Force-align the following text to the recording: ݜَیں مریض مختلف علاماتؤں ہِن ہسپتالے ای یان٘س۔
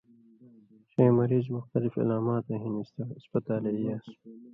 ݜَیں 0.91 1.11
مریض 1.17 1.45
مختلف 1.57 1.93
علاماتؤں 2.03 2.57
ہِن 2.61 2.73
ہسپتالے 3.11 3.71
ای 3.75 3.81
یان٘س۔ 3.85 4.05